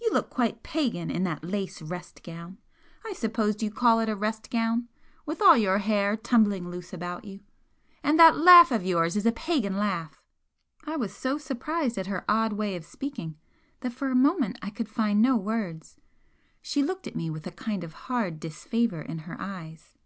[0.00, 2.58] "You look quite pagan in that lace rest gown
[3.04, 4.86] I suppose you call it a restgown!
[5.26, 7.40] with all your hair tumbling loose about you!
[8.00, 10.22] And that laugh of yours is a pagan laugh!"
[10.84, 13.36] I was so surprised at her odd way of speaking
[13.80, 15.96] that for a moment I could find no words.
[16.62, 19.98] She looked at me with a kind of hard disfavour in her eyes.